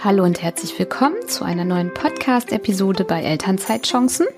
Hallo 0.00 0.22
und 0.22 0.40
herzlich 0.40 0.78
willkommen 0.78 1.16
zu 1.26 1.44
einer 1.44 1.64
neuen 1.64 1.92
Podcast-Episode 1.92 3.02
bei 3.02 3.20
Elternzeitchancen. 3.20 4.28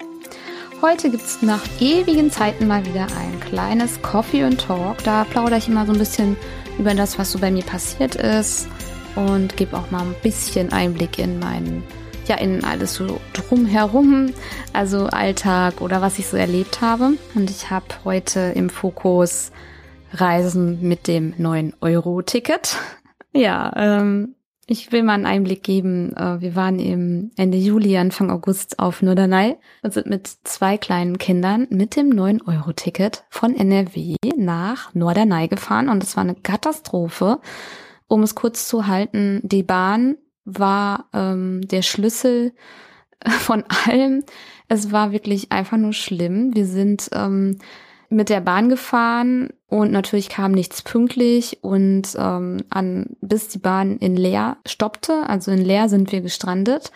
Heute 0.80 1.10
gibt 1.10 1.22
es 1.22 1.42
nach 1.42 1.62
ewigen 1.80 2.30
Zeiten 2.30 2.66
mal 2.66 2.86
wieder 2.86 3.08
ein 3.18 3.38
kleines 3.40 4.00
Coffee 4.00 4.42
and 4.42 4.58
Talk. 4.58 5.04
Da 5.04 5.24
plaudere 5.24 5.58
ich 5.58 5.68
immer 5.68 5.84
so 5.84 5.92
ein 5.92 5.98
bisschen 5.98 6.38
über 6.78 6.94
das, 6.94 7.18
was 7.18 7.32
so 7.32 7.38
bei 7.38 7.50
mir 7.50 7.62
passiert 7.62 8.14
ist 8.14 8.68
und 9.16 9.54
gebe 9.58 9.76
auch 9.76 9.90
mal 9.90 10.00
ein 10.00 10.14
bisschen 10.22 10.72
Einblick 10.72 11.18
in 11.18 11.38
meinen, 11.38 11.84
ja, 12.26 12.36
in 12.36 12.64
alles 12.64 12.94
so 12.94 13.20
drumherum, 13.34 14.32
also 14.72 15.08
Alltag 15.08 15.82
oder 15.82 16.00
was 16.00 16.18
ich 16.18 16.26
so 16.26 16.38
erlebt 16.38 16.80
habe. 16.80 17.18
Und 17.34 17.50
ich 17.50 17.68
habe 17.68 17.84
heute 18.06 18.52
im 18.54 18.70
Fokus 18.70 19.52
Reisen 20.14 20.80
mit 20.80 21.06
dem 21.06 21.34
9-Euro-Ticket. 21.34 22.78
Ja, 23.32 23.72
ähm, 23.76 24.34
ich 24.70 24.92
will 24.92 25.02
mal 25.02 25.14
einen 25.14 25.26
Einblick 25.26 25.64
geben. 25.64 26.14
Äh, 26.16 26.40
wir 26.40 26.54
waren 26.54 26.78
im 26.78 27.32
Ende 27.36 27.58
Juli, 27.58 27.96
Anfang 27.98 28.30
August 28.30 28.78
auf 28.78 29.02
Norderney 29.02 29.56
und 29.82 29.92
sind 29.92 30.06
mit 30.06 30.28
zwei 30.44 30.78
kleinen 30.78 31.18
Kindern 31.18 31.66
mit 31.70 31.96
dem 31.96 32.10
9-Euro-Ticket 32.10 33.24
von 33.30 33.56
NRW 33.56 34.14
nach 34.36 34.94
Norderney 34.94 35.48
gefahren 35.48 35.88
und 35.88 36.04
es 36.04 36.16
war 36.16 36.22
eine 36.22 36.36
Katastrophe. 36.36 37.40
Um 38.06 38.22
es 38.22 38.36
kurz 38.36 38.68
zu 38.68 38.86
halten, 38.86 39.40
die 39.42 39.64
Bahn 39.64 40.16
war 40.44 41.08
ähm, 41.14 41.62
der 41.62 41.82
Schlüssel 41.82 42.52
von 43.26 43.64
allem. 43.86 44.22
Es 44.68 44.92
war 44.92 45.10
wirklich 45.10 45.50
einfach 45.50 45.78
nur 45.78 45.94
schlimm. 45.94 46.54
Wir 46.54 46.66
sind 46.66 47.10
ähm, 47.12 47.58
mit 48.10 48.28
der 48.28 48.40
Bahn 48.40 48.68
gefahren 48.68 49.50
und 49.68 49.92
natürlich 49.92 50.28
kam 50.28 50.50
nichts 50.50 50.82
pünktlich 50.82 51.58
und 51.62 52.08
ähm, 52.18 52.58
an 52.68 53.16
bis 53.20 53.48
die 53.48 53.58
Bahn 53.58 53.98
in 53.98 54.16
Leer 54.16 54.56
stoppte, 54.66 55.22
also 55.28 55.52
in 55.52 55.64
Leer 55.64 55.88
sind 55.88 56.10
wir 56.10 56.20
gestrandet, 56.20 56.90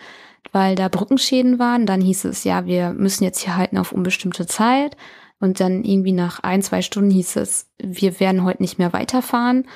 weil 0.51 0.75
da 0.75 0.89
Brückenschäden 0.89 1.57
waren. 1.57 1.85
Dann 1.85 2.01
hieß 2.01 2.25
es 2.25 2.43
ja, 2.43 2.65
wir 2.65 2.91
müssen 2.91 3.23
jetzt 3.23 3.39
hier 3.39 3.55
halten 3.55 3.77
auf 3.77 3.93
unbestimmte 3.93 4.45
Zeit 4.45 4.97
und 5.39 5.61
dann 5.61 5.85
irgendwie 5.85 6.11
nach 6.11 6.41
ein 6.41 6.61
zwei 6.61 6.81
Stunden 6.81 7.11
hieß 7.11 7.37
es, 7.37 7.69
wir 7.81 8.19
werden 8.19 8.43
heute 8.43 8.61
nicht 8.61 8.77
mehr 8.77 8.91
weiterfahren. 8.91 9.67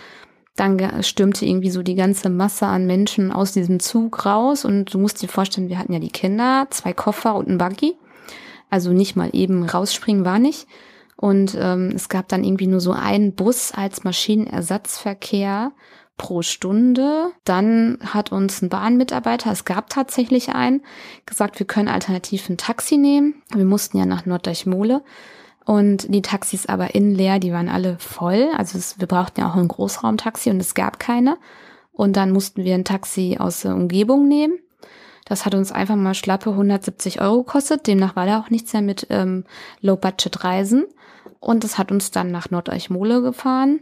Dann 0.57 1.03
stürmte 1.03 1.45
irgendwie 1.45 1.69
so 1.69 1.83
die 1.83 1.95
ganze 1.95 2.29
Masse 2.29 2.65
an 2.65 2.85
Menschen 2.85 3.31
aus 3.31 3.53
diesem 3.53 3.79
Zug 3.79 4.25
raus 4.25 4.65
und 4.65 4.93
du 4.93 4.99
musst 4.99 5.21
dir 5.21 5.29
vorstellen, 5.29 5.69
wir 5.69 5.79
hatten 5.79 5.93
ja 5.93 5.99
die 5.99 6.11
Kinder, 6.11 6.67
zwei 6.69 6.91
Koffer 6.91 7.35
und 7.35 7.47
ein 7.47 7.57
Buggy. 7.57 7.95
Also 8.69 8.91
nicht 8.91 9.15
mal 9.15 9.29
eben 9.31 9.63
rausspringen 9.63 10.25
war 10.25 10.37
nicht. 10.37 10.67
Und 11.19 11.57
ähm, 11.59 11.91
es 11.93 12.07
gab 12.07 12.29
dann 12.29 12.45
irgendwie 12.45 12.67
nur 12.67 12.79
so 12.79 12.93
einen 12.93 13.35
Bus 13.35 13.73
als 13.73 14.05
Maschinenersatzverkehr 14.05 15.73
pro 16.15 16.43
Stunde. 16.43 17.31
Dann 17.43 17.97
hat 18.05 18.31
uns 18.31 18.61
ein 18.61 18.69
Bahnmitarbeiter, 18.69 19.51
es 19.51 19.65
gab 19.65 19.89
tatsächlich 19.89 20.55
einen, 20.55 20.81
gesagt, 21.25 21.59
wir 21.59 21.67
können 21.67 21.89
alternativ 21.89 22.47
ein 22.47 22.55
Taxi 22.55 22.95
nehmen. 22.95 23.41
Wir 23.53 23.65
mussten 23.65 23.97
ja 23.97 24.05
nach 24.05 24.25
Norddeuchmole. 24.25 25.03
Und 25.65 26.13
die 26.13 26.21
Taxis 26.21 26.67
aber 26.67 26.95
innen 26.95 27.13
leer, 27.13 27.39
die 27.39 27.51
waren 27.51 27.67
alle 27.67 27.97
voll. 27.99 28.47
Also 28.57 28.77
es, 28.77 28.97
wir 29.01 29.07
brauchten 29.07 29.41
ja 29.41 29.49
auch 29.49 29.55
ein 29.55 29.67
Großraumtaxi 29.67 30.49
und 30.49 30.61
es 30.61 30.73
gab 30.73 30.99
keine. 30.99 31.37
Und 31.91 32.15
dann 32.15 32.31
mussten 32.31 32.63
wir 32.63 32.75
ein 32.75 32.85
Taxi 32.85 33.35
aus 33.37 33.63
der 33.63 33.75
Umgebung 33.75 34.29
nehmen. 34.29 34.57
Das 35.25 35.45
hat 35.45 35.53
uns 35.53 35.73
einfach 35.73 35.97
mal 35.97 36.15
schlappe 36.15 36.51
170 36.51 37.19
Euro 37.19 37.43
gekostet. 37.43 37.87
Demnach 37.87 38.15
war 38.15 38.25
da 38.25 38.39
auch 38.39 38.49
nichts 38.49 38.71
mehr 38.71 38.81
mit 38.81 39.07
ähm, 39.09 39.43
Low-Budget-Reisen. 39.81 40.85
Und 41.39 41.63
es 41.63 41.77
hat 41.77 41.91
uns 41.91 42.11
dann 42.11 42.31
nach 42.31 42.49
Nordeuchmole 42.49 43.21
gefahren. 43.21 43.81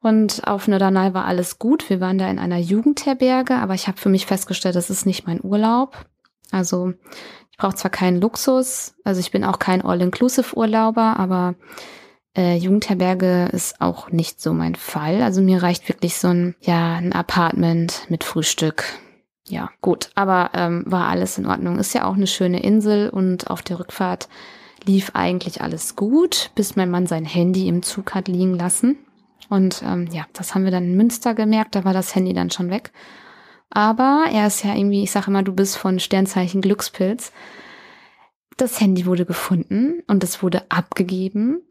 Und 0.00 0.46
auf 0.46 0.68
Norderney 0.68 1.14
war 1.14 1.24
alles 1.24 1.58
gut. 1.58 1.90
Wir 1.90 2.00
waren 2.00 2.18
da 2.18 2.28
in 2.28 2.38
einer 2.38 2.58
Jugendherberge, 2.58 3.56
aber 3.56 3.74
ich 3.74 3.88
habe 3.88 3.98
für 3.98 4.08
mich 4.08 4.26
festgestellt, 4.26 4.76
das 4.76 4.90
ist 4.90 5.06
nicht 5.06 5.26
mein 5.26 5.42
Urlaub. 5.42 6.06
Also 6.52 6.92
ich 7.50 7.58
brauche 7.58 7.74
zwar 7.74 7.90
keinen 7.90 8.20
Luxus, 8.20 8.94
also 9.02 9.18
ich 9.18 9.30
bin 9.30 9.42
auch 9.42 9.58
kein 9.58 9.82
All-Inclusive-Urlauber, 9.82 11.16
aber 11.18 11.54
äh, 12.36 12.56
Jugendherberge 12.56 13.48
ist 13.52 13.80
auch 13.80 14.10
nicht 14.10 14.40
so 14.40 14.52
mein 14.52 14.74
Fall. 14.74 15.22
Also 15.22 15.40
mir 15.40 15.62
reicht 15.62 15.88
wirklich 15.88 16.18
so 16.18 16.28
ein, 16.28 16.54
ja, 16.60 16.96
ein 16.96 17.12
Apartment 17.12 18.04
mit 18.08 18.24
Frühstück. 18.24 18.84
Ja, 19.48 19.70
gut, 19.80 20.10
aber 20.14 20.50
ähm, 20.54 20.84
war 20.86 21.08
alles 21.08 21.38
in 21.38 21.46
Ordnung. 21.46 21.78
Ist 21.78 21.94
ja 21.94 22.04
auch 22.04 22.14
eine 22.14 22.26
schöne 22.26 22.62
Insel 22.62 23.08
und 23.08 23.48
auf 23.48 23.62
der 23.62 23.78
Rückfahrt 23.78 24.28
lief 24.86 25.10
eigentlich 25.14 25.62
alles 25.62 25.96
gut, 25.96 26.50
bis 26.54 26.76
mein 26.76 26.90
Mann 26.90 27.06
sein 27.06 27.24
Handy 27.24 27.68
im 27.68 27.82
Zug 27.82 28.14
hat 28.14 28.28
liegen 28.28 28.54
lassen. 28.54 28.98
Und 29.48 29.82
ähm, 29.84 30.08
ja, 30.12 30.26
das 30.32 30.54
haben 30.54 30.64
wir 30.64 30.70
dann 30.70 30.84
in 30.84 30.96
Münster 30.96 31.34
gemerkt, 31.34 31.74
da 31.74 31.84
war 31.84 31.92
das 31.92 32.14
Handy 32.14 32.32
dann 32.32 32.50
schon 32.50 32.70
weg. 32.70 32.92
Aber 33.70 34.26
er 34.32 34.46
ist 34.46 34.64
ja 34.64 34.74
irgendwie, 34.74 35.02
ich 35.02 35.10
sage 35.10 35.28
immer, 35.28 35.42
du 35.42 35.52
bist 35.52 35.76
von 35.76 35.98
Sternzeichen 35.98 36.60
Glückspilz. 36.60 37.32
Das 38.56 38.80
Handy 38.80 39.06
wurde 39.06 39.26
gefunden 39.26 40.02
und 40.06 40.24
es 40.24 40.42
wurde 40.42 40.70
abgegeben. 40.70 41.62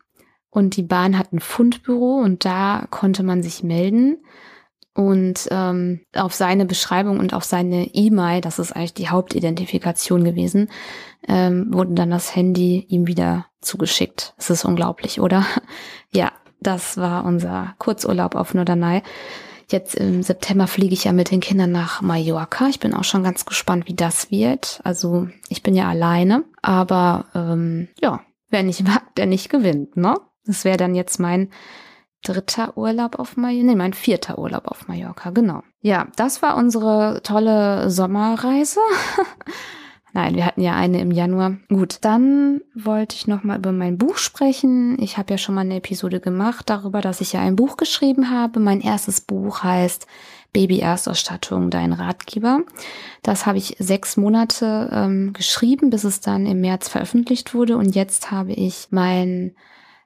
Und 0.49 0.77
die 0.77 0.83
Bahn 0.83 1.17
hat 1.17 1.33
ein 1.33 1.39
Fundbüro 1.39 2.19
und 2.19 2.45
da 2.45 2.87
konnte 2.89 3.23
man 3.23 3.43
sich 3.43 3.63
melden. 3.63 4.23
Und 4.95 5.49
ähm, 5.51 5.99
auf 6.15 6.33
seine 6.33 6.65
Beschreibung 6.65 7.19
und 7.19 7.33
auf 7.33 7.43
seine 7.43 7.93
E-Mail, 7.93 8.39
das 8.39 8.59
ist 8.59 8.71
eigentlich 8.71 8.93
die 8.93 9.09
Hauptidentifikation 9.09 10.23
gewesen, 10.23 10.69
ähm, 11.27 11.67
wurde 11.73 11.93
dann 11.93 12.11
das 12.11 12.33
Handy 12.33 12.85
ihm 12.87 13.05
wieder 13.05 13.45
zugeschickt. 13.59 14.33
Es 14.37 14.49
ist 14.49 14.65
unglaublich, 14.65 15.19
oder? 15.19 15.45
Ja, 16.13 16.31
das 16.61 16.95
war 16.95 17.25
unser 17.25 17.75
Kurzurlaub 17.77 18.35
auf 18.35 18.53
Norderney. 18.53 19.01
Jetzt 19.69 19.95
im 19.95 20.23
September 20.23 20.65
fliege 20.65 20.93
ich 20.93 21.03
ja 21.03 21.11
mit 21.11 21.29
den 21.29 21.41
Kindern 21.41 21.73
nach 21.73 22.01
Mallorca. 22.01 22.67
Ich 22.69 22.79
bin 22.79 22.93
auch 22.93 23.03
schon 23.03 23.23
ganz 23.23 23.45
gespannt, 23.45 23.87
wie 23.87 23.95
das 23.95 24.31
wird. 24.31 24.79
Also 24.85 25.27
ich 25.49 25.61
bin 25.61 25.75
ja 25.75 25.89
alleine, 25.89 26.45
aber 26.61 27.25
ähm, 27.35 27.89
ja, 27.99 28.21
wer 28.49 28.63
nicht 28.63 28.87
wagt, 28.87 29.17
der 29.17 29.25
nicht 29.25 29.49
gewinnt, 29.49 29.97
ne? 29.97 30.15
Das 30.45 30.63
wäre 30.63 30.77
dann 30.77 30.95
jetzt 30.95 31.19
mein 31.19 31.49
dritter 32.27 32.77
Urlaub 32.77 33.19
auf 33.19 33.37
Mallorca, 33.37 33.65
nee, 33.65 33.75
mein 33.75 33.93
vierter 33.93 34.37
Urlaub 34.37 34.67
auf 34.67 34.87
Mallorca, 34.87 35.29
genau. 35.29 35.63
Ja, 35.81 36.07
das 36.15 36.41
war 36.41 36.57
unsere 36.57 37.21
tolle 37.23 37.89
Sommerreise. 37.89 38.79
Nein, 40.13 40.35
wir 40.35 40.45
hatten 40.45 40.61
ja 40.61 40.73
eine 40.75 41.01
im 41.01 41.11
Januar. 41.11 41.57
Gut, 41.67 41.97
dann 42.01 42.61
wollte 42.73 43.17
ich 43.17 43.27
noch 43.27 43.43
mal 43.43 43.57
über 43.57 43.73
mein 43.73 43.97
Buch 43.97 44.17
sprechen. 44.17 44.97
Ich 45.01 45.17
habe 45.17 45.33
ja 45.33 45.37
schon 45.37 45.55
mal 45.55 45.61
eine 45.61 45.75
Episode 45.75 46.21
gemacht 46.21 46.69
darüber, 46.69 47.01
dass 47.01 47.19
ich 47.19 47.33
ja 47.33 47.41
ein 47.41 47.57
Buch 47.57 47.75
geschrieben 47.75 48.31
habe. 48.31 48.61
Mein 48.61 48.79
erstes 48.79 49.19
Buch 49.19 49.63
heißt 49.63 50.07
Baby-Erstausstattung, 50.53 51.69
dein 51.69 51.91
Ratgeber. 51.91 52.61
Das 53.23 53.45
habe 53.45 53.57
ich 53.57 53.75
sechs 53.79 54.15
Monate 54.15 54.89
ähm, 54.93 55.33
geschrieben, 55.33 55.89
bis 55.89 56.05
es 56.05 56.21
dann 56.21 56.45
im 56.45 56.61
März 56.61 56.87
veröffentlicht 56.87 57.53
wurde. 57.53 57.75
Und 57.75 57.93
jetzt 57.93 58.31
habe 58.31 58.53
ich 58.53 58.87
mein 58.91 59.53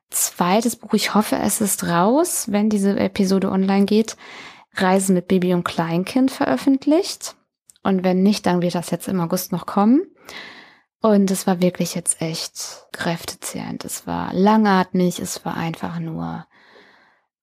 zweites 0.10 0.76
Buch, 0.76 0.94
ich 0.94 1.14
hoffe, 1.14 1.38
es 1.38 1.62
ist 1.62 1.88
raus, 1.88 2.48
wenn 2.50 2.70
diese 2.70 2.98
Episode 3.00 3.52
online 3.52 3.86
geht, 3.86 4.18
Reisen 4.76 5.14
mit 5.16 5.28
Baby 5.28 5.54
und 5.54 5.64
Kleinkind 5.64 6.32
veröffentlicht. 6.32 7.36
Und 7.84 8.04
wenn 8.04 8.24
nicht, 8.24 8.46
dann 8.46 8.62
wird 8.62 8.76
das 8.76 8.92
jetzt 8.92 9.08
im 9.08 9.20
August 9.20 9.52
noch 9.52 9.66
kommen. 9.66 10.02
Und 11.02 11.32
es 11.32 11.48
war 11.48 11.62
wirklich 11.62 11.96
jetzt 11.96 12.22
echt 12.22 12.88
kräftezehrend. 12.92 13.86
Es 13.86 14.06
war 14.06 14.34
langatmig, 14.34 15.20
es 15.20 15.46
war 15.46 15.56
einfach 15.56 16.00
nur 16.00 16.46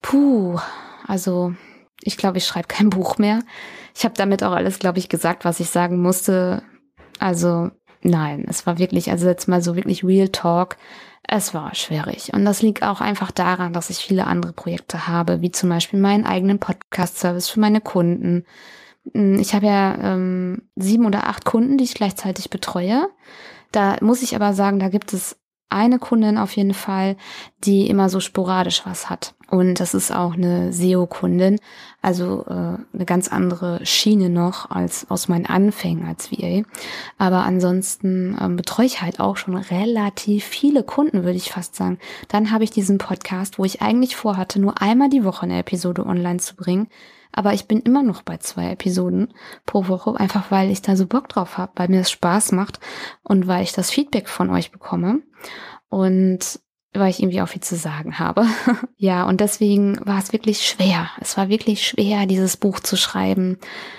puh. 0.03 0.59
Also 1.07 1.55
ich 2.03 2.17
glaube, 2.17 2.39
ich 2.39 2.47
schreibe 2.47 2.69
kein 2.69 2.91
Buch 2.91 3.19
mehr. 3.19 3.41
Ich 3.95 4.05
habe 4.05 4.15
damit 4.15 4.43
auch 4.43 4.53
alles, 4.53 4.79
glaube 4.79 4.99
ich, 4.99 5.09
gesagt, 5.09 5.45
was 5.45 5.61
ich 5.61 5.71
sagen 5.71 6.01
musste. 6.01 6.63
Also 7.19 7.71
nein, 8.03 8.45
es 8.49 8.67
war 8.67 8.79
wirklich, 8.79 9.11
also 9.11 9.27
jetzt 9.27 9.49
mal 9.49 9.63
so 9.63 9.75
wirklich 9.75 10.05
Real 10.05 10.29
Talk. 10.29 10.77
Es 11.29 11.55
war 11.55 11.75
schwierig. 11.75 12.33
Und 12.33 12.45
das 12.45 12.63
liegt 12.63 12.83
auch 12.83 13.01
einfach 13.01 13.31
daran, 13.31 13.73
dass 13.73 13.91
ich 13.91 13.99
viele 13.99 14.27
andere 14.27 14.53
Projekte 14.53 15.09
habe, 15.09 15.41
wie 15.41 15.51
zum 15.51 15.69
Beispiel 15.69 15.99
meinen 15.99 16.25
eigenen 16.25 16.59
Podcast-Service 16.61 17.49
für 17.49 17.61
meine 17.61 17.81
Kunden. 17.81 18.45
Hm, 19.13 19.39
ich 19.39 19.55
habe 19.55 19.67
ja 19.67 19.97
ähm, 20.15 20.69
sieben 20.77 21.05
oder 21.05 21.27
acht 21.27 21.45
Kunden, 21.45 21.79
die 21.79 21.85
ich 21.85 21.95
gleichzeitig 21.95 22.51
betreue. 22.51 23.09
Da 23.73 23.97
muss 24.01 24.23
ich 24.23 24.37
aber 24.37 24.55
sagen, 24.55 24.79
da 24.79 24.89
gibt 24.89 25.13
es 25.13 25.37
eine 25.69 25.99
Kundin 25.99 26.39
auf 26.39 26.57
jeden 26.57 26.75
Fall, 26.75 27.17
die 27.65 27.89
immer 27.89 28.09
so 28.09 28.21
sporadisch 28.21 28.83
was 28.85 29.11
hat. 29.11 29.35
Und 29.49 29.79
das 29.79 29.95
ist 29.95 30.13
auch 30.13 30.35
eine 30.35 30.73
SEO-Kundin, 30.73 31.61
also 32.03 32.45
äh, 32.49 32.53
eine 32.93 33.05
ganz 33.05 33.29
andere 33.29 33.85
Schiene 33.87 34.29
noch 34.29 34.71
als 34.71 35.09
aus 35.09 35.29
meinen 35.29 35.47
Anfängen 35.47 36.07
als 36.07 36.33
VA. 36.33 36.63
Aber 37.19 37.45
ansonsten 37.45 38.37
ähm, 38.41 38.57
betreue 38.57 38.87
ich 38.87 39.03
halt 39.03 39.21
auch 39.21 39.37
schon 39.37 39.57
relativ 39.57 40.45
viele 40.45 40.83
Kunden, 40.83 41.23
würde 41.23 41.37
ich 41.37 41.53
fast 41.53 41.77
sagen. 41.77 41.99
Dann 42.29 42.51
habe 42.51 42.65
ich 42.65 42.71
diesen 42.71 42.99
Podcast, 42.99 43.59
wo 43.59 43.65
ich 43.65 43.83
eigentlich 43.83 44.17
vorhatte, 44.17 44.61
nur 44.61 44.83
einmal 44.83 45.11
die 45.11 45.25
Woche 45.25 45.45
eine 45.45 45.59
Episode 45.59 46.07
online 46.07 46.39
zu 46.39 46.57
bringen. 46.57 46.89
Aber 47.37 47.53
ich 47.53 47.69
bin 47.69 47.81
immer 47.81 48.03
noch 48.03 48.23
bei 48.23 48.39
zwei 48.39 48.73
Episoden 48.73 49.35
pro 49.67 49.89
Woche, 49.89 50.19
einfach 50.19 50.51
weil 50.51 50.71
ich 50.71 50.81
da 50.81 50.97
so 50.97 51.07
Bock 51.07 51.29
drauf 51.29 51.59
habe, 51.59 51.73
weil 51.77 51.89
mir 51.89 51.99
das 51.99 52.11
Spaß 52.11 52.53
macht 52.53 52.81
und 53.23 53.47
weil 53.47 53.63
ich 53.63 53.73
das 53.73 53.91
Feedback 53.91 54.29
von 54.29 54.51
euch 54.51 54.73
bekomme. 54.73 55.21
Und 55.89 56.59
weil 56.95 57.11
ich 57.11 57.21
irgendwie 57.21 57.43
auch 57.43 57.49
viel 57.49 57.63
zu 57.63 57.77
sagen 57.77 58.19
habe. 58.19 58.47
ja, 58.97 59.25
und 59.29 59.43
deswegen 59.43 59.99
war 60.05 60.19
es 60.19 60.33
wirklich 60.33 60.67
schwer. 60.67 61.11
Es 61.21 61.37
war 61.37 61.51
wirklich 61.51 61.87
schwer, 61.87 62.25
dieses 62.25 62.57
Buch 62.57 62.81
zu 62.81 62.97
schreiben. 62.97 63.59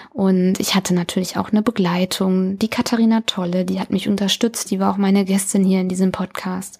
Und 0.09 0.59
ich 0.59 0.73
hatte 0.73 0.95
natürlich 0.95 1.37
auch 1.37 1.51
eine 1.51 1.61
Begleitung, 1.61 2.57
die 2.57 2.69
Katharina 2.69 3.21
Tolle, 3.21 3.65
die 3.65 3.79
hat 3.79 3.91
mich 3.91 4.09
unterstützt, 4.09 4.71
die 4.71 4.79
war 4.79 4.91
auch 4.91 4.97
meine 4.97 5.25
Gästin 5.25 5.63
hier 5.63 5.79
in 5.79 5.89
diesem 5.89 6.11
Podcast. 6.11 6.79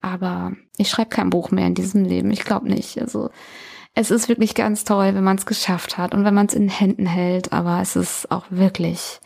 Aber 0.00 0.52
ich 0.78 0.88
schreibe 0.90 1.10
kein 1.10 1.30
Buch 1.30 1.52
mehr 1.52 1.68
in 1.68 1.76
diesem 1.76 2.04
Leben, 2.04 2.32
ich 2.32 2.44
glaube 2.44 2.68
nicht. 2.68 3.00
Also 3.00 3.30
es 3.94 4.10
ist 4.10 4.28
wirklich 4.28 4.54
ganz 4.54 4.84
toll, 4.84 5.14
wenn 5.14 5.24
man 5.24 5.36
es 5.36 5.46
geschafft 5.46 5.98
hat 5.98 6.14
und 6.14 6.24
wenn 6.24 6.34
man 6.34 6.46
es 6.46 6.54
in 6.54 6.68
Händen 6.68 7.06
hält, 7.06 7.52
aber 7.52 7.80
es 7.80 7.96
ist 7.96 8.30
auch 8.30 8.44
wirklich 8.50 9.20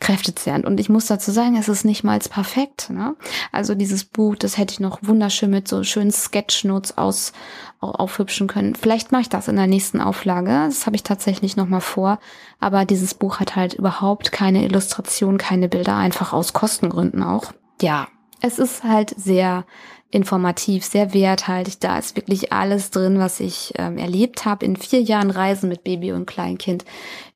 kräftezehrend. 0.00 0.64
Und 0.64 0.80
ich 0.80 0.88
muss 0.88 1.06
dazu 1.06 1.30
sagen, 1.30 1.56
es 1.56 1.68
ist 1.68 1.84
nicht 1.84 2.02
mal 2.02 2.18
perfekt. 2.18 2.90
Ne? 2.90 3.14
Also 3.52 3.74
dieses 3.74 4.04
Buch, 4.04 4.34
das 4.34 4.56
hätte 4.56 4.72
ich 4.72 4.80
noch 4.80 5.00
wunderschön 5.02 5.50
mit 5.50 5.68
so 5.68 5.84
schönen 5.84 6.10
Sketchnotes 6.10 6.96
aus 6.98 7.32
aufhübschen 7.80 8.46
können. 8.46 8.74
Vielleicht 8.74 9.12
mache 9.12 9.22
ich 9.22 9.28
das 9.28 9.48
in 9.48 9.56
der 9.56 9.66
nächsten 9.66 10.00
Auflage. 10.00 10.50
Das 10.50 10.86
habe 10.86 10.96
ich 10.96 11.02
tatsächlich 11.02 11.56
noch 11.56 11.68
mal 11.68 11.80
vor. 11.80 12.18
Aber 12.58 12.84
dieses 12.84 13.14
Buch 13.14 13.40
hat 13.40 13.56
halt 13.56 13.74
überhaupt 13.74 14.32
keine 14.32 14.64
Illustration, 14.64 15.38
keine 15.38 15.68
Bilder, 15.68 15.96
einfach 15.96 16.32
aus 16.32 16.52
Kostengründen 16.52 17.22
auch. 17.22 17.52
Ja, 17.80 18.08
es 18.42 18.58
ist 18.58 18.84
halt 18.84 19.14
sehr 19.18 19.64
informativ, 20.10 20.84
sehr 20.84 21.14
werthaltig. 21.14 21.80
Da 21.80 21.98
ist 21.98 22.16
wirklich 22.16 22.52
alles 22.52 22.90
drin, 22.90 23.18
was 23.18 23.40
ich 23.40 23.72
ähm, 23.76 23.96
erlebt 23.96 24.44
habe 24.44 24.66
in 24.66 24.76
vier 24.76 25.00
Jahren 25.00 25.30
Reisen 25.30 25.68
mit 25.68 25.84
Baby 25.84 26.12
und 26.12 26.26
Kleinkind. 26.26 26.84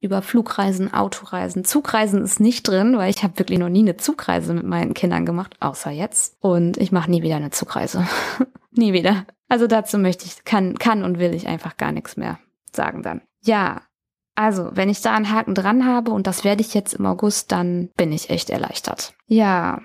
Über 0.01 0.23
Flugreisen, 0.23 0.93
Autoreisen, 0.93 1.65
Zugreisen 1.65 2.23
ist 2.23 2.41
nicht 2.41 2.67
drin, 2.67 2.99
weil 2.99 3.11
ich 3.11 3.23
habe 3.23 3.39
wirklich 3.39 3.59
noch 3.59 3.69
nie 3.69 3.81
eine 3.81 3.97
Zugreise 3.97 4.55
mit 4.55 4.67
meinen 4.67 4.95
Kindern 4.95 5.25
gemacht, 5.25 5.57
außer 5.61 5.91
jetzt. 5.91 6.37
Und 6.41 6.77
ich 6.77 6.93
mache 6.93 7.11
nie 7.11 7.23
wieder 7.23 7.37
eine 7.37 7.51
Zugreise. 7.51 8.07
nie 8.73 8.93
wieder. 8.93 9.27
Also 9.49 9.67
dazu 9.67 9.99
möchte 9.99 10.27
ich, 10.27 10.45
kann, 10.45 10.77
kann 10.79 11.05
und 11.05 11.19
will 11.19 11.35
ich 11.35 11.47
einfach 11.47 11.77
gar 11.77 11.93
nichts 11.93 12.17
mehr 12.17 12.39
sagen 12.73 13.03
dann. 13.03 13.23
Ja, 13.45 13.83
also, 14.35 14.71
wenn 14.73 14.89
ich 14.89 15.01
da 15.01 15.15
einen 15.15 15.31
Haken 15.31 15.55
dran 15.55 15.87
habe 15.87 16.11
und 16.11 16.27
das 16.27 16.43
werde 16.43 16.61
ich 16.61 16.75
jetzt 16.75 16.95
im 16.95 17.07
August, 17.07 17.53
dann 17.53 17.91
bin 17.97 18.13
ich 18.13 18.31
echt 18.31 18.51
erleichtert. 18.51 19.15
Ja, 19.27 19.81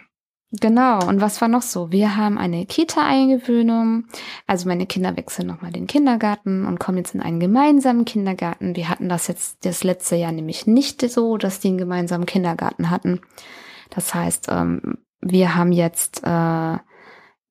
Genau, 0.52 1.08
und 1.08 1.22
was 1.22 1.42
war 1.42 1.48
noch 1.48 1.62
so? 1.62 1.92
Wir 1.92 2.16
haben 2.18 2.40
eine 2.40 2.66
Kita-Eingewöhnung. 2.66 4.06
Also 4.48 4.68
meine 4.68 4.88
Kinder 4.88 5.16
wechseln 5.16 5.48
nochmal 5.48 5.72
den 5.72 5.86
Kindergarten 5.86 6.66
und 6.66 6.80
kommen 6.80 6.98
jetzt 6.98 7.14
in 7.14 7.22
einen 7.22 7.40
gemeinsamen 7.40 8.04
Kindergarten. 8.04 8.76
Wir 8.76 8.90
hatten 8.90 9.10
das 9.10 9.28
jetzt 9.28 9.64
das 9.64 9.84
letzte 9.84 10.16
Jahr 10.16 10.32
nämlich 10.32 10.66
nicht 10.66 11.02
so, 11.08 11.38
dass 11.38 11.60
die 11.60 11.68
einen 11.68 11.78
gemeinsamen 11.78 12.26
Kindergarten 12.26 12.90
hatten. 12.90 13.22
Das 13.92 14.16
heißt, 14.16 14.48
ähm, 14.50 14.98
wir 15.22 15.56
haben 15.56 15.72
jetzt, 15.72 16.24
äh, 16.26 16.78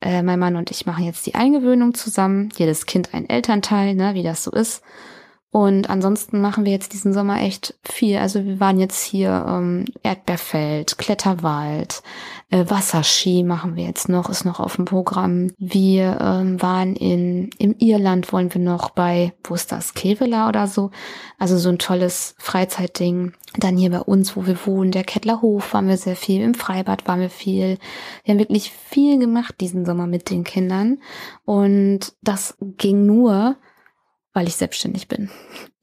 äh, 0.00 0.22
mein 0.22 0.38
Mann 0.40 0.56
und 0.56 0.72
ich 0.72 0.84
machen 0.84 1.04
jetzt 1.04 1.24
die 1.26 1.36
Eingewöhnung 1.36 1.94
zusammen. 1.94 2.48
Jedes 2.56 2.86
Kind 2.86 3.14
ein 3.14 3.28
Elternteil, 3.28 3.94
ne, 3.94 4.14
wie 4.14 4.24
das 4.24 4.42
so 4.42 4.50
ist. 4.50 4.82
Und 5.50 5.88
ansonsten 5.88 6.42
machen 6.42 6.66
wir 6.66 6.72
jetzt 6.72 6.92
diesen 6.92 7.14
Sommer 7.14 7.40
echt 7.40 7.74
viel. 7.82 8.18
Also 8.18 8.44
wir 8.44 8.60
waren 8.60 8.78
jetzt 8.78 9.02
hier 9.02 9.46
ähm, 9.48 9.86
Erdbeerfeld, 10.02 10.98
Kletterwald, 10.98 12.02
äh, 12.50 12.64
Wasserski 12.68 13.44
machen 13.44 13.74
wir 13.74 13.84
jetzt 13.84 14.10
noch, 14.10 14.28
ist 14.28 14.44
noch 14.44 14.60
auf 14.60 14.76
dem 14.76 14.84
Programm. 14.84 15.50
Wir 15.58 16.18
ähm, 16.20 16.60
waren 16.60 16.94
in 16.96 17.48
im 17.58 17.74
Irland, 17.78 18.30
wollen 18.30 18.52
wir 18.52 18.60
noch 18.60 18.90
bei, 18.90 19.32
wo 19.44 19.54
ist 19.54 19.72
das, 19.72 19.94
Kevela 19.94 20.50
oder 20.50 20.66
so. 20.66 20.90
Also 21.38 21.56
so 21.56 21.70
ein 21.70 21.78
tolles 21.78 22.34
Freizeitding. 22.38 23.32
Dann 23.56 23.78
hier 23.78 23.90
bei 23.90 24.00
uns, 24.00 24.36
wo 24.36 24.46
wir 24.46 24.58
wohnen, 24.66 24.90
der 24.90 25.04
Kettlerhof 25.04 25.72
waren 25.72 25.88
wir 25.88 25.96
sehr 25.96 26.16
viel, 26.16 26.42
im 26.42 26.54
Freibad 26.54 27.08
waren 27.08 27.20
wir 27.20 27.30
viel. 27.30 27.78
Wir 28.22 28.32
haben 28.32 28.38
wirklich 28.38 28.70
viel 28.70 29.18
gemacht 29.18 29.54
diesen 29.60 29.86
Sommer 29.86 30.06
mit 30.06 30.28
den 30.28 30.44
Kindern. 30.44 30.98
Und 31.46 32.12
das 32.22 32.58
ging 32.60 33.06
nur, 33.06 33.56
weil 34.38 34.46
ich 34.46 34.56
selbstständig 34.56 35.08
bin. 35.08 35.31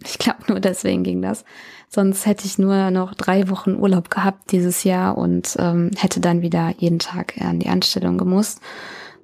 Ich 0.07 0.19
glaube, 0.19 0.43
nur 0.47 0.59
deswegen 0.59 1.03
ging 1.03 1.21
das. 1.23 1.45
Sonst 1.89 2.27
hätte 2.27 2.45
ich 2.45 2.59
nur 2.59 2.91
noch 2.91 3.15
drei 3.15 3.49
Wochen 3.49 3.75
Urlaub 3.75 4.11
gehabt 4.11 4.51
dieses 4.51 4.83
Jahr 4.83 5.17
und 5.17 5.55
ähm, 5.57 5.89
hätte 5.97 6.19
dann 6.19 6.43
wieder 6.43 6.75
jeden 6.77 6.99
Tag 6.99 7.33
an 7.41 7.57
die 7.57 7.69
Anstellung 7.69 8.19
gemusst. 8.19 8.61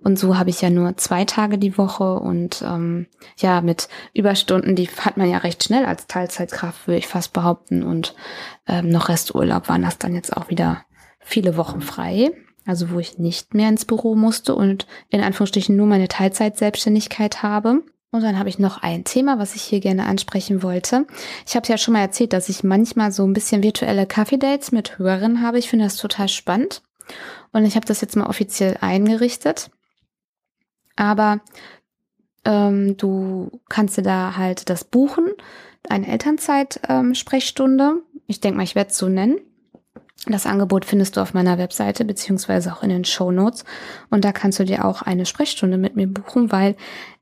Und 0.03 0.17
so 0.17 0.39
habe 0.39 0.49
ich 0.49 0.59
ja 0.61 0.71
nur 0.71 0.97
zwei 0.97 1.25
Tage 1.25 1.59
die 1.59 1.77
Woche 1.77 2.15
und 2.15 2.63
ähm, 2.65 3.05
ja, 3.37 3.61
mit 3.61 3.89
Überstunden, 4.15 4.75
die 4.75 4.87
hat 4.87 5.17
man 5.17 5.29
ja 5.29 5.37
recht 5.37 5.63
schnell 5.63 5.85
als 5.85 6.07
Teilzeitkraft, 6.07 6.87
würde 6.87 6.97
ich 6.97 7.07
fast 7.07 7.31
behaupten. 7.33 7.83
Und 7.83 8.15
ähm, 8.65 8.89
noch 8.89 9.09
Resturlaub 9.09 9.69
waren 9.69 9.83
das 9.83 9.99
dann 9.99 10.15
jetzt 10.15 10.35
auch 10.35 10.49
wieder 10.49 10.83
viele 11.19 11.57
Wochen 11.57 11.81
frei. 11.81 12.31
Also 12.65 12.89
wo 12.89 12.97
ich 12.97 13.19
nicht 13.19 13.53
mehr 13.53 13.69
ins 13.69 13.85
Büro 13.85 14.15
musste 14.15 14.55
und 14.55 14.87
in 15.09 15.21
Anführungsstrichen 15.21 15.75
nur 15.75 15.85
meine 15.85 16.07
Teilzeitselbstständigkeit 16.07 17.43
habe. 17.43 17.83
Und 18.11 18.23
dann 18.23 18.37
habe 18.37 18.49
ich 18.49 18.59
noch 18.59 18.83
ein 18.83 19.05
Thema, 19.05 19.39
was 19.39 19.55
ich 19.55 19.61
hier 19.61 19.79
gerne 19.79 20.05
ansprechen 20.05 20.61
wollte. 20.63 21.07
Ich 21.47 21.55
habe 21.55 21.67
ja 21.67 21.77
schon 21.77 21.93
mal 21.93 22.01
erzählt, 22.01 22.33
dass 22.33 22.49
ich 22.49 22.63
manchmal 22.63 23.13
so 23.13 23.25
ein 23.25 23.31
bisschen 23.31 23.63
virtuelle 23.63 24.05
Kaffee-Dates 24.05 24.73
mit 24.73 24.99
Hörerinnen 24.99 25.41
habe. 25.41 25.59
Ich 25.59 25.69
finde 25.69 25.85
das 25.85 25.95
total 25.95 26.27
spannend. 26.27 26.81
Und 27.53 27.65
ich 27.65 27.75
habe 27.75 27.85
das 27.85 28.01
jetzt 28.01 28.17
mal 28.17 28.27
offiziell 28.27 28.77
eingerichtet. 28.81 29.71
Aber 30.97 31.39
ähm, 32.43 32.97
du 32.97 33.61
kannst 33.69 33.97
dir 33.97 34.03
da 34.03 34.35
halt 34.35 34.69
das 34.69 34.83
buchen, 34.83 35.29
eine 35.87 36.07
Elternzeit-Sprechstunde. 36.07 37.83
Ähm, 37.83 38.01
ich 38.27 38.41
denke 38.41 38.57
mal, 38.57 38.63
ich 38.63 38.75
werde 38.75 38.91
es 38.91 38.97
so 38.97 39.07
nennen. 39.07 39.39
Das 40.27 40.45
Angebot 40.45 40.85
findest 40.85 41.17
du 41.17 41.21
auf 41.21 41.33
meiner 41.33 41.57
Webseite 41.57 42.05
beziehungsweise 42.05 42.71
auch 42.71 42.83
in 42.83 42.89
den 42.89 43.05
Show 43.05 43.31
Notes 43.31 43.65
und 44.11 44.23
da 44.23 44.31
kannst 44.31 44.59
du 44.59 44.65
dir 44.65 44.85
auch 44.85 45.01
eine 45.01 45.25
Sprechstunde 45.25 45.79
mit 45.79 45.95
mir 45.95 46.05
buchen, 46.05 46.51
weil 46.51 46.75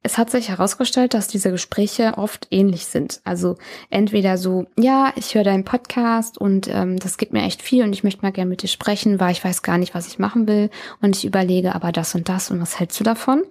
es 0.03 0.17
hat 0.17 0.29
sich 0.29 0.49
herausgestellt, 0.49 1.13
dass 1.13 1.29
diese 1.29 1.49
Gespräche 1.49 2.17
oft 2.17 2.47
ähnlich 2.51 2.87
sind. 2.87 3.21
Also 3.23 3.55
entweder 3.89 4.37
so, 4.37 4.65
ja, 4.77 5.13
ich 5.15 5.33
höre 5.33 5.45
deinen 5.45 5.63
Podcast 5.63 6.37
und 6.37 6.67
ähm, 6.67 6.99
das 6.99 7.17
gibt 7.17 7.31
mir 7.31 7.43
echt 7.43 7.61
viel 7.61 7.83
und 7.83 7.93
ich 7.93 8.03
möchte 8.03 8.21
mal 8.21 8.33
gerne 8.33 8.49
mit 8.49 8.63
dir 8.63 8.67
sprechen, 8.67 9.21
weil 9.21 9.31
ich 9.31 9.45
weiß 9.45 9.61
gar 9.61 9.77
nicht, 9.77 9.95
was 9.95 10.07
ich 10.07 10.19
machen 10.19 10.45
will 10.45 10.69
und 11.01 11.15
ich 11.15 11.23
überlege 11.23 11.75
aber 11.75 11.93
das 11.93 12.15
und 12.15 12.27
das 12.27 12.51
und 12.51 12.59
was 12.59 12.81
hältst 12.81 12.99
du 12.99 13.05
davon? 13.05 13.43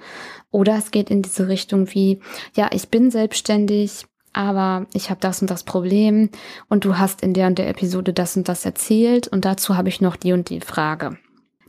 Oder 0.50 0.77
es 0.77 0.91
geht 0.91 1.09
in 1.09 1.23
diese 1.23 1.49
Richtung 1.49 1.91
wie, 1.95 2.21
ja, 2.55 2.69
ich 2.71 2.91
bin 2.91 3.11
selbstständig, 3.11 4.05
aber 4.38 4.87
ich 4.94 5.11
habe 5.11 5.19
das 5.20 5.43
und 5.43 5.50
das 5.50 5.64
Problem 5.64 6.31
und 6.69 6.85
du 6.85 6.96
hast 6.96 7.23
in 7.23 7.35
der 7.35 7.49
und 7.49 7.58
der 7.58 7.69
Episode 7.69 8.12
das 8.12 8.37
und 8.37 8.49
das 8.49 8.64
erzählt 8.64 9.26
und 9.26 9.44
dazu 9.44 9.76
habe 9.76 9.88
ich 9.88 10.00
noch 10.00 10.14
die 10.14 10.32
und 10.32 10.49
die 10.49 10.61
Frage. 10.61 11.19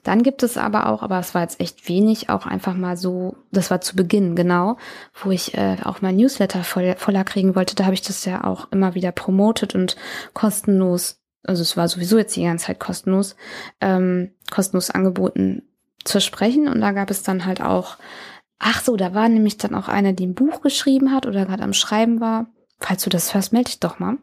Dann 0.04 0.22
gibt 0.22 0.44
es 0.44 0.56
aber 0.56 0.88
auch, 0.88 1.02
aber 1.02 1.18
es 1.18 1.34
war 1.34 1.42
jetzt 1.42 1.60
echt 1.60 1.90
wenig, 1.90 2.30
auch 2.30 2.46
einfach 2.46 2.76
mal 2.76 2.96
so, 2.96 3.36
das 3.52 3.72
war 3.72 3.82
zu 3.82 3.96
Beginn, 3.96 4.36
genau, 4.36 4.78
wo 5.20 5.32
ich 5.32 5.56
äh, 5.56 5.78
auch 5.84 6.02
mein 6.02 6.18
Newsletter 6.18 6.64
voll, 6.64 6.94
voller 6.96 7.24
kriegen 7.24 7.56
wollte. 7.56 7.76
Da 7.76 7.86
habe 7.86 7.96
ich 7.96 8.04
das 8.04 8.24
ja 8.24 8.44
auch 8.44 8.72
immer 8.72 8.94
wieder 8.94 9.12
promotet 9.12 9.74
und 9.74 9.96
kostenlos, 10.34 11.20
also 11.44 11.64
es 11.64 11.76
war 11.76 11.88
sowieso 11.88 12.20
jetzt 12.20 12.36
die 12.36 12.44
ganze 12.44 12.68
Zeit 12.68 12.80
kostenlos, 12.80 13.36
ähm, 13.82 14.30
kostenlos 14.52 14.92
angeboten 14.92 15.64
zu 16.04 16.22
sprechen. 16.22 16.68
Und 16.68 16.82
da 16.82 16.92
gab 16.92 17.10
es 17.10 17.24
dann 17.24 17.46
halt 17.46 17.62
auch 17.62 17.98
Ach 18.60 18.82
so, 18.84 18.98
da 18.98 19.14
war 19.14 19.30
nämlich 19.30 19.58
dann 19.58 19.74
auch 19.74 19.88
einer, 19.88 20.12
die 20.12 20.28
ein 20.28 20.36
Buch 20.36 20.62
geschrieben 20.62 21.14
hat 21.14 21.26
oder 21.26 21.46
gerade 21.46 21.64
am 21.64 21.72
Schreiben 21.72 22.20
war. 22.20 22.48
Falls 22.80 23.04
du 23.04 23.10
das 23.10 23.34
hörst, 23.34 23.54
melde 23.54 23.70
dich 23.70 23.80
doch 23.80 24.00
mal. 24.00 24.18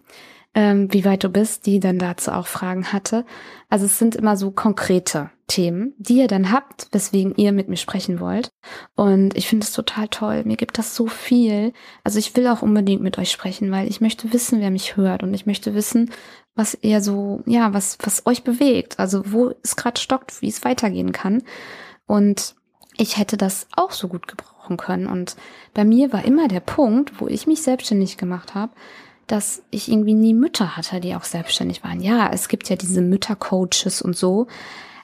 Ähm, 0.54 0.90
wie 0.90 1.04
weit 1.04 1.22
du 1.22 1.28
bist, 1.28 1.66
die 1.66 1.80
dann 1.80 1.98
dazu 1.98 2.32
auch 2.32 2.46
Fragen 2.46 2.90
hatte. 2.92 3.26
Also 3.68 3.84
es 3.84 3.98
sind 3.98 4.16
immer 4.16 4.38
so 4.38 4.50
konkrete 4.50 5.30
Themen, 5.48 5.92
die 5.98 6.16
ihr 6.16 6.28
dann 6.28 6.50
habt, 6.50 6.88
weswegen 6.92 7.34
ihr 7.36 7.52
mit 7.52 7.68
mir 7.68 7.76
sprechen 7.76 8.20
wollt. 8.20 8.48
Und 8.94 9.36
ich 9.36 9.48
finde 9.48 9.64
es 9.64 9.72
total 9.72 10.08
toll. 10.08 10.44
Mir 10.44 10.56
gibt 10.56 10.78
das 10.78 10.96
so 10.96 11.08
viel. 11.08 11.74
Also 12.04 12.18
ich 12.18 12.34
will 12.36 12.46
auch 12.48 12.62
unbedingt 12.62 13.02
mit 13.02 13.18
euch 13.18 13.30
sprechen, 13.30 13.70
weil 13.70 13.86
ich 13.86 14.00
möchte 14.00 14.32
wissen, 14.32 14.60
wer 14.60 14.70
mich 14.70 14.96
hört 14.96 15.22
und 15.22 15.34
ich 15.34 15.44
möchte 15.44 15.74
wissen, 15.74 16.10
was 16.54 16.76
ihr 16.80 17.02
so, 17.02 17.42
ja, 17.44 17.74
was, 17.74 17.98
was 18.02 18.24
euch 18.24 18.42
bewegt. 18.42 18.98
Also 18.98 19.30
wo 19.30 19.52
es 19.62 19.76
gerade 19.76 20.00
stockt, 20.00 20.40
wie 20.40 20.48
es 20.48 20.64
weitergehen 20.64 21.12
kann. 21.12 21.42
Und 22.06 22.54
ich 22.96 23.18
hätte 23.18 23.36
das 23.36 23.66
auch 23.76 23.92
so 23.92 24.08
gut 24.08 24.26
gebrauchen 24.66 24.76
können. 24.76 25.06
Und 25.06 25.36
bei 25.74 25.84
mir 25.84 26.12
war 26.12 26.24
immer 26.24 26.48
der 26.48 26.60
Punkt, 26.60 27.20
wo 27.20 27.28
ich 27.28 27.46
mich 27.46 27.62
selbstständig 27.62 28.16
gemacht 28.16 28.54
habe, 28.54 28.72
dass 29.26 29.62
ich 29.70 29.90
irgendwie 29.90 30.14
nie 30.14 30.34
Mütter 30.34 30.76
hatte, 30.76 31.00
die 31.00 31.14
auch 31.14 31.24
selbstständig 31.24 31.82
waren. 31.82 32.00
Ja, 32.00 32.30
es 32.32 32.48
gibt 32.48 32.68
ja 32.68 32.76
diese 32.76 33.02
Müttercoaches 33.02 34.02
und 34.02 34.16
so, 34.16 34.46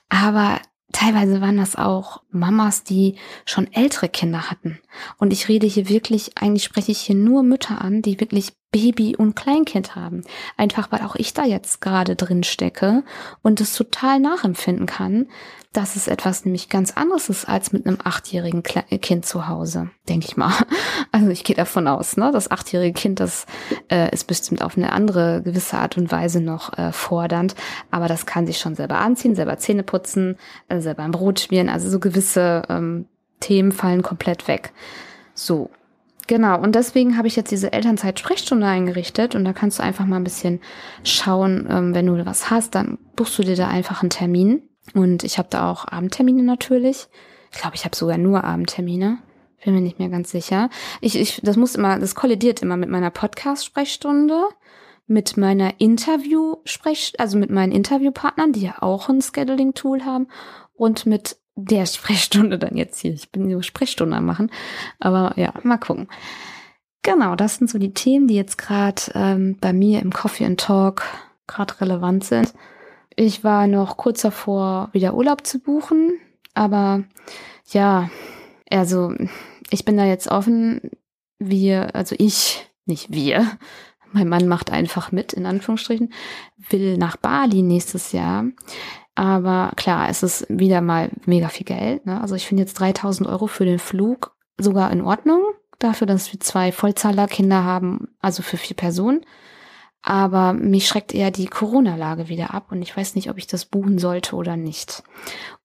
aber 0.09 0.61
teilweise 0.93 1.41
waren 1.41 1.57
das 1.57 1.75
auch 1.75 2.23
Mamas, 2.31 2.85
die 2.85 3.17
schon 3.45 3.73
ältere 3.73 4.09
Kinder 4.09 4.51
hatten. 4.51 4.79
Und 5.19 5.33
ich 5.33 5.49
rede 5.49 5.67
hier 5.67 5.89
wirklich, 5.89 6.39
eigentlich 6.39 6.65
spreche 6.65 6.93
ich 6.93 7.01
hier 7.01 7.17
nur 7.17 7.43
Mütter 7.43 7.81
an, 7.81 8.03
die 8.03 8.21
wirklich 8.21 8.53
Baby 8.73 9.15
und 9.15 9.37
Kleinkind 9.37 9.95
haben. 9.95 10.25
Einfach 10.57 10.91
weil 10.91 11.03
auch 11.03 11.15
ich 11.15 11.35
da 11.35 11.45
jetzt 11.45 11.81
gerade 11.81 12.17
drin 12.17 12.43
stecke 12.43 13.05
und 13.43 13.61
es 13.61 13.75
total 13.75 14.19
nachempfinden 14.19 14.87
kann, 14.87 15.29
dass 15.73 15.97
es 15.97 16.09
etwas 16.09 16.45
nämlich 16.45 16.69
ganz 16.69 16.93
anderes 16.93 17.29
ist 17.29 17.49
als 17.49 17.73
mit 17.73 17.87
einem 17.87 17.99
achtjährigen 18.03 18.63
Kind 18.63 19.25
zu 19.25 19.49
Hause, 19.49 19.91
denke 20.09 20.27
ich 20.27 20.37
mal. 20.37 20.53
Also 21.15 21.29
ich 21.29 21.45
gehe 21.45 21.55
davon 21.55 21.89
aus, 21.89 22.17
ne? 22.17 22.31
Das 22.33 22.51
achtjährige 22.51 22.99
Kind, 22.99 23.21
das 23.21 23.45
äh, 23.91 24.11
ist 24.15 24.27
bestimmt 24.27 24.63
auf 24.63 24.79
eine 24.79 24.93
andere 24.93 25.43
gewisse 25.43 25.77
Art 25.77 25.99
und 25.99 26.11
Weise 26.11 26.41
noch 26.41 26.79
äh, 26.79 26.91
fordernd, 26.91 27.55
aber 27.91 28.09
das 28.09 28.25
kann 28.25 28.47
sich 28.47 28.59
schon 28.59 28.77
selber 28.77 28.97
anziehen, 28.97 29.35
selber 29.35 29.59
Zähne 29.59 29.83
putzen, 29.83 30.39
äh, 30.69 30.81
selber 30.81 31.03
ein 31.03 31.11
Brot 31.11 31.41
schmieren, 31.41 31.69
also 31.69 31.91
so 31.91 32.01
gewisse 32.01 32.63
ähm, 32.71 33.05
Themen 33.41 33.73
fallen 33.73 34.03
komplett 34.03 34.49
weg. 34.49 34.73
So. 35.35 35.69
Genau, 36.29 36.61
und 36.61 36.75
deswegen 36.75 37.19
habe 37.19 37.27
ich 37.27 37.37
jetzt 37.37 37.51
diese 37.51 37.73
Elternzeit-Sprechstunde 37.73 38.67
eingerichtet 38.67 39.35
und 39.35 39.45
da 39.45 39.53
kannst 39.53 39.79
du 39.79 39.83
einfach 39.83 40.07
mal 40.07 40.17
ein 40.17 40.25
bisschen 40.25 40.61
schauen, 41.03 41.67
ähm, 41.69 41.95
wenn 41.95 42.07
du 42.07 42.25
was 42.25 42.49
hast, 42.49 42.75
dann 42.75 42.99
buchst 43.17 43.39
du 43.39 43.43
dir 43.43 43.57
da 43.57 43.69
einfach 43.69 44.03
einen 44.03 44.11
Termin. 44.11 44.63
Und 44.95 45.25
ich 45.25 45.39
habe 45.39 45.49
da 45.51 45.71
auch 45.71 45.87
Abendtermine 45.87 46.43
natürlich. 46.43 47.09
Ich 47.53 47.59
glaube, 47.61 47.77
ich 47.77 47.85
habe 47.85 47.97
sogar 47.97 48.19
nur 48.19 48.45
Abendtermine. 48.45 49.19
Bin 49.65 49.75
mir 49.75 49.81
nicht 49.81 49.99
mehr 49.99 50.09
ganz 50.09 50.31
sicher. 50.31 50.71
Ich, 51.01 51.17
ich, 51.17 51.41
das 51.43 51.57
muss 51.57 51.77
immer, 51.77 51.99
das 51.99 52.15
kollidiert 52.15 52.63
immer 52.63 52.77
mit 52.77 52.89
meiner 52.89 53.11
Podcast-Sprechstunde, 53.11 54.49
mit 55.07 55.37
meiner 55.37 55.81
Interview-Sprech, 55.81 57.15
also 57.19 57.39
mit 57.39 57.51
meinen 57.51 57.73
Interviewpartnern, 57.73 58.53
die 58.53 58.63
ja 58.63 58.77
auch 58.81 59.09
ein 59.09 59.23
Scheduling-Tool 59.23 60.05
haben 60.05 60.29
und 60.75 61.07
mit 61.07 61.37
der 61.55 61.87
Sprechstunde 61.87 62.59
dann 62.59 62.77
jetzt 62.77 63.01
hier. 63.01 63.13
Ich 63.13 63.31
bin 63.31 63.49
nur 63.49 63.63
Sprechstunde 63.63 64.17
am 64.17 64.27
machen. 64.27 64.51
Aber 64.99 65.35
ja, 65.37 65.53
mal 65.63 65.79
gucken. 65.79 66.09
Genau, 67.03 67.35
das 67.35 67.57
sind 67.57 67.69
so 67.69 67.79
die 67.79 67.95
Themen, 67.95 68.29
die 68.29 68.37
jetzt 68.37 68.59
gerade 68.59 69.03
ähm, 69.15 69.57
bei 69.61 69.73
mir 69.73 70.01
im 70.01 70.13
Coffee 70.13 70.45
and 70.45 70.61
Talk 70.61 71.03
gerade 71.49 71.81
relevant 71.81 72.25
sind. 72.25 72.55
Ich 73.17 73.45
war 73.45 73.67
noch 73.67 73.97
kurz 73.97 74.23
davor, 74.23 74.89
wieder 74.93 75.15
Urlaub 75.15 75.47
zu 75.47 75.59
buchen, 75.59 76.13
aber 76.55 77.05
ja, 77.71 78.09
also 78.71 79.13
ich 79.71 79.85
bin 79.85 79.97
da 79.97 80.07
jetzt 80.07 80.29
offen. 80.29 80.81
Wir, 81.39 81.95
also 81.95 82.15
ich, 82.19 82.67
nicht 82.87 83.11
wir, 83.11 83.59
mein 84.13 84.29
Mann 84.29 84.47
macht 84.47 84.71
einfach 84.71 85.13
mit, 85.13 85.33
in 85.33 85.47
Anführungsstrichen, 85.47 86.13
will 86.71 86.97
nach 86.99 87.17
Bali 87.17 87.63
nächstes 87.63 88.13
Jahr. 88.13 88.45
Aber 89.15 89.73
klar, 89.77 90.09
es 90.09 90.23
ist 90.23 90.47
wieder 90.49 90.81
mal 90.81 91.11
mega 91.27 91.49
viel 91.49 91.67
Geld. 91.67 92.07
Ne? 92.07 92.21
Also 92.21 92.35
ich 92.35 92.47
finde 92.47 92.63
jetzt 92.63 92.75
3000 92.75 93.29
Euro 93.29 93.47
für 93.47 93.65
den 93.65 93.79
Flug 93.79 94.35
sogar 94.59 94.91
in 94.91 95.03
Ordnung. 95.03 95.43
Dafür, 95.79 96.07
dass 96.07 96.33
wir 96.33 96.41
zwei 96.41 96.73
Vollzahlerkinder 96.73 97.65
haben, 97.65 98.09
also 98.21 98.43
für 98.43 98.57
vier 98.57 98.77
Personen. 98.77 99.25
Aber 100.03 100.53
mich 100.53 100.89
schreckt 100.89 101.15
eher 101.15 101.31
die 101.31 101.47
Corona-Lage 101.47 102.29
wieder 102.29 102.55
ab 102.55 102.73
und 102.73 102.83
ich 102.83 102.97
weiß 102.97 103.15
nicht, 103.15 103.31
ob 103.31 103.39
ich 103.39 103.47
das 103.47 103.67
buchen 103.67 103.99
sollte 103.99 104.35
oder 104.35 104.57
nicht. 104.57 105.05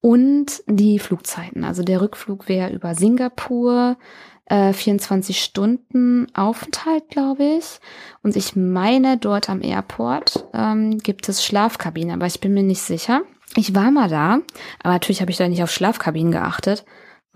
Und 0.00 0.62
die 0.66 1.00
Flugzeiten. 1.00 1.64
Also 1.64 1.82
der 1.82 2.00
Rückflug 2.00 2.48
wäre 2.48 2.70
über 2.70 2.94
Singapur, 2.94 3.96
äh, 4.44 4.72
24 4.72 5.42
Stunden 5.42 6.28
Aufenthalt, 6.34 7.08
glaube 7.08 7.44
ich. 7.44 7.80
Und 8.22 8.36
ich 8.36 8.54
meine, 8.54 9.18
dort 9.18 9.50
am 9.50 9.60
Airport 9.60 10.46
ähm, 10.54 10.98
gibt 10.98 11.28
es 11.28 11.44
Schlafkabinen, 11.44 12.14
aber 12.14 12.26
ich 12.26 12.40
bin 12.40 12.54
mir 12.54 12.62
nicht 12.62 12.82
sicher. 12.82 13.22
Ich 13.58 13.74
war 13.74 13.90
mal 13.90 14.08
da, 14.08 14.38
aber 14.82 14.92
natürlich 14.92 15.20
habe 15.20 15.32
ich 15.32 15.36
da 15.36 15.48
nicht 15.48 15.64
auf 15.64 15.70
Schlafkabinen 15.70 16.30
geachtet 16.30 16.84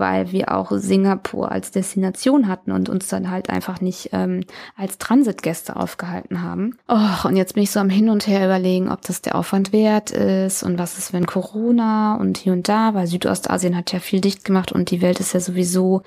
weil 0.02 0.32
wir 0.32 0.52
auch 0.52 0.72
Singapur 0.72 1.52
als 1.52 1.70
Destination 1.70 2.48
hatten 2.48 2.72
und 2.72 2.88
uns 2.88 3.08
dann 3.08 3.30
halt 3.30 3.50
einfach 3.50 3.80
nicht 3.80 4.10
ähm, 4.12 4.40
als 4.76 4.98
Transitgäste 4.98 5.76
aufgehalten 5.76 6.42
haben. 6.42 6.76
Och, 6.90 7.24
und 7.26 7.36
jetzt 7.36 7.54
bin 7.54 7.62
ich 7.62 7.70
so 7.70 7.78
am 7.78 7.90
Hin 7.90 8.08
und 8.08 8.26
Her 8.26 8.44
überlegen, 8.44 8.90
ob 8.90 9.02
das 9.02 9.22
der 9.22 9.36
Aufwand 9.36 9.72
wert 9.72 10.10
ist 10.10 10.62
und 10.64 10.78
was 10.78 10.98
ist, 10.98 11.12
wenn 11.12 11.26
Corona 11.26 12.16
und 12.16 12.38
hier 12.38 12.52
und 12.52 12.68
da, 12.68 12.94
weil 12.94 13.06
Südostasien 13.06 13.76
hat 13.76 13.92
ja 13.92 14.00
viel 14.00 14.20
dicht 14.20 14.44
gemacht 14.44 14.72
und 14.72 14.90
die 14.90 15.02
Welt 15.02 15.20
ist 15.20 15.34
ja 15.34 15.40
sowieso 15.40 16.02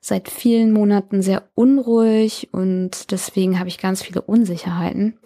seit 0.00 0.30
vielen 0.30 0.72
Monaten 0.72 1.20
sehr 1.20 1.42
unruhig 1.54 2.48
und 2.52 3.10
deswegen 3.10 3.58
habe 3.58 3.68
ich 3.68 3.78
ganz 3.78 4.02
viele 4.02 4.22
Unsicherheiten. 4.22 5.18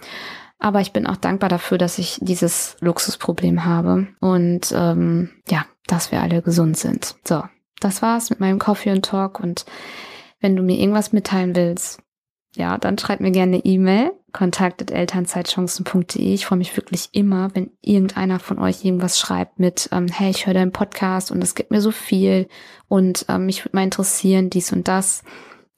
Aber 0.61 0.83
ich 0.83 0.93
bin 0.93 1.07
auch 1.07 1.17
dankbar 1.17 1.49
dafür, 1.49 1.79
dass 1.79 1.99
ich 1.99 2.19
dieses 2.21 2.77
Luxusproblem 2.81 3.65
habe 3.65 4.09
und 4.21 4.73
ähm, 4.77 5.31
ja, 5.49 5.65
dass 5.87 6.13
wir 6.13 6.21
alle 6.21 6.43
gesund 6.43 6.77
sind. 6.77 7.17
So, 7.25 7.43
das 7.81 8.03
war's 8.03 8.31
mit 8.31 8.41
meinem 8.41 8.59
Coffee 8.59 8.93
und 8.93 9.05
Talk. 9.05 9.41
Und 9.41 9.65
wenn 10.41 10.55
du 10.55 10.63
mir 10.63 10.79
irgendwas 10.79 11.13
mitteilen 11.13 11.57
willst, 11.57 12.03
ja, 12.57 12.79
dann 12.79 12.99
schreib 12.99 13.21
mir 13.21 13.31
gerne 13.31 13.65
E-Mail, 13.65 14.13
kontakt.elternzeitchancen.de. 14.33 16.35
Ich 16.35 16.47
freue 16.47 16.59
mich 16.59 16.77
wirklich 16.77 17.09
immer, 17.13 17.55
wenn 17.55 17.71
irgendeiner 17.81 18.39
von 18.39 18.59
euch 18.59 18.85
irgendwas 18.85 19.19
schreibt 19.19 19.59
mit, 19.59 19.89
ähm, 19.93 20.09
hey, 20.09 20.31
ich 20.31 20.47
höre 20.47 20.55
deinen 20.55 20.73
Podcast 20.73 21.31
und 21.31 21.43
es 21.43 21.55
gibt 21.55 21.71
mir 21.71 21.81
so 21.81 21.93
viel 21.93 22.49
und 22.89 23.25
ähm, 23.29 23.47
mich 23.47 23.65
würde 23.65 23.77
mal 23.77 23.85
interessieren, 23.85 24.51
dies 24.51 24.73
und 24.73 24.89
das. 24.89 25.23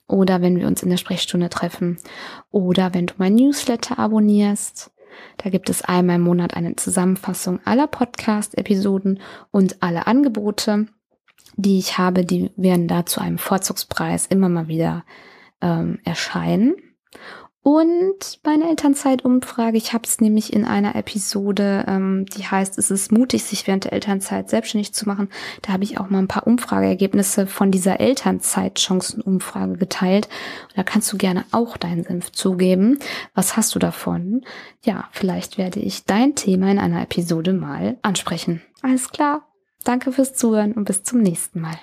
Oder 0.07 0.43
wenn 0.43 0.59
wir 0.59 0.67
uns 0.67 0.83
in 0.83 0.91
der 0.91 0.97
Sprechstunde 0.97 1.49
treffen. 1.49 1.99
Oder 2.51 2.95
wenn 2.95 3.07
du 3.07 3.15
mein 3.19 3.35
Newsletter 3.35 3.99
abonnierst. 3.99 4.91
Da 5.39 5.51
gibt 5.51 5.69
es 5.69 5.83
einmal 5.83 6.17
im 6.17 6.23
Monat 6.23 6.55
eine 6.55 6.77
Zusammenfassung 6.77 7.61
aller 7.65 7.87
Podcast-Episoden 7.87 9.21
und 9.51 9.83
alle 9.83 10.07
Angebote 10.07 10.87
die 11.57 11.79
ich 11.79 11.99
habe, 11.99 12.25
die 12.25 12.51
werden 12.57 12.89
da 12.89 13.07
zu 13.07 13.21
einem 13.21 13.39
Vorzugspreis 13.39 14.27
immer 14.27 14.49
mal 14.49 14.69
wieder 14.69 15.05
ähm, 15.61 15.99
erscheinen. 16.05 16.75
Und 17.65 18.41
meine 18.43 18.69
Elternzeitumfrage, 18.69 19.77
ich 19.77 19.93
habe 19.93 20.03
es 20.05 20.21
nämlich 20.21 20.53
in 20.53 20.65
einer 20.65 20.97
Episode, 20.97 21.85
ähm, 21.87 22.27
die 22.27 22.45
heißt, 22.45 22.77
es 22.77 22.91
ist 22.91 23.13
mutig, 23.13 23.45
sich 23.45 23.69
während 23.69 23.85
der 23.85 23.93
Elternzeit 23.93 24.51
selbstständig 24.51 24.93
zu 24.95 25.07
machen. 25.07 25.29
Da 25.63 25.73
habe 25.73 25.85
ich 25.85 25.99
auch 25.99 26.11
mal 26.11 26.19
ein 26.19 26.27
paar 26.27 26.49
Umfrageergebnisse 26.49 27.47
von 27.47 27.71
dieser 27.71 28.01
Elternzeitchancenumfrage 28.01 29.77
geteilt. 29.77 30.29
Und 30.71 30.79
da 30.79 30.83
kannst 30.83 31.13
du 31.13 31.17
gerne 31.17 31.45
auch 31.53 31.77
deinen 31.77 32.03
Senf 32.03 32.33
zugeben. 32.33 32.99
Was 33.35 33.57
hast 33.57 33.77
du 33.77 33.79
davon? 33.79 34.45
Ja, 34.83 35.09
vielleicht 35.13 35.57
werde 35.57 35.79
ich 35.79 36.05
dein 36.05 36.35
Thema 36.35 36.69
in 36.69 36.81
einer 36.81 37.03
Episode 37.03 37.53
mal 37.53 37.97
ansprechen. 38.03 38.61
Alles 38.83 39.11
klar. 39.11 39.47
Danke 39.85 40.11
fürs 40.11 40.35
Zuhören 40.35 40.73
und 40.73 40.85
bis 40.85 41.05
zum 41.05 41.21
nächsten 41.21 41.61
Mal. 41.61 41.79